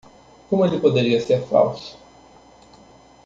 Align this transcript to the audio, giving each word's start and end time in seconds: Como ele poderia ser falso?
Como 0.49 0.65
ele 0.65 0.79
poderia 0.79 1.21
ser 1.21 1.45
falso? 1.47 1.95